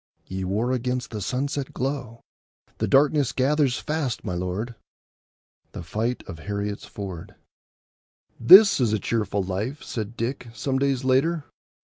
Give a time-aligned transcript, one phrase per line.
[0.25, 2.21] Ye war against the sunset glow;
[2.79, 4.73] The darkness gathers fast, my lord.
[5.73, 7.35] —The Fight of Heriot's Ford.
[8.39, 11.45] "This is a cheerful life," said Dick, some days later.